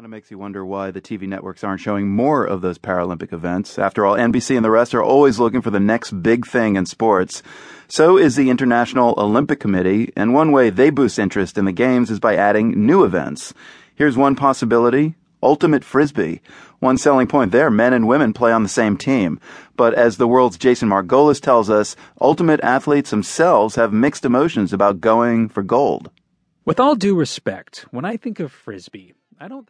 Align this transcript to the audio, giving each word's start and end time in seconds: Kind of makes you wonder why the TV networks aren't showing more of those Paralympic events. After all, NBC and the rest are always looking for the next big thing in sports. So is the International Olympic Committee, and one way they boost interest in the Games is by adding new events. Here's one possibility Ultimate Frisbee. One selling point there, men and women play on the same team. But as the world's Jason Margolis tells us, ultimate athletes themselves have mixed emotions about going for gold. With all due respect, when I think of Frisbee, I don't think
Kind 0.00 0.06
of 0.06 0.12
makes 0.12 0.30
you 0.30 0.38
wonder 0.38 0.64
why 0.64 0.90
the 0.90 1.02
TV 1.02 1.28
networks 1.28 1.62
aren't 1.62 1.82
showing 1.82 2.08
more 2.08 2.42
of 2.42 2.62
those 2.62 2.78
Paralympic 2.78 3.34
events. 3.34 3.78
After 3.78 4.06
all, 4.06 4.14
NBC 4.16 4.56
and 4.56 4.64
the 4.64 4.70
rest 4.70 4.94
are 4.94 5.02
always 5.02 5.38
looking 5.38 5.60
for 5.60 5.68
the 5.68 5.78
next 5.78 6.22
big 6.22 6.46
thing 6.46 6.76
in 6.76 6.86
sports. 6.86 7.42
So 7.86 8.16
is 8.16 8.34
the 8.34 8.48
International 8.48 9.12
Olympic 9.18 9.60
Committee, 9.60 10.10
and 10.16 10.32
one 10.32 10.52
way 10.52 10.70
they 10.70 10.88
boost 10.88 11.18
interest 11.18 11.58
in 11.58 11.66
the 11.66 11.72
Games 11.72 12.10
is 12.10 12.18
by 12.18 12.34
adding 12.34 12.86
new 12.86 13.04
events. 13.04 13.52
Here's 13.94 14.16
one 14.16 14.36
possibility 14.36 15.16
Ultimate 15.42 15.84
Frisbee. 15.84 16.40
One 16.78 16.96
selling 16.96 17.26
point 17.26 17.52
there, 17.52 17.70
men 17.70 17.92
and 17.92 18.08
women 18.08 18.32
play 18.32 18.52
on 18.52 18.62
the 18.62 18.70
same 18.70 18.96
team. 18.96 19.38
But 19.76 19.92
as 19.92 20.16
the 20.16 20.26
world's 20.26 20.56
Jason 20.56 20.88
Margolis 20.88 21.42
tells 21.42 21.68
us, 21.68 21.94
ultimate 22.22 22.60
athletes 22.62 23.10
themselves 23.10 23.74
have 23.74 23.92
mixed 23.92 24.24
emotions 24.24 24.72
about 24.72 25.02
going 25.02 25.50
for 25.50 25.62
gold. 25.62 26.10
With 26.64 26.80
all 26.80 26.94
due 26.94 27.14
respect, 27.14 27.84
when 27.90 28.06
I 28.06 28.16
think 28.16 28.40
of 28.40 28.50
Frisbee, 28.50 29.12
I 29.42 29.48
don't 29.48 29.66
think 29.66 29.68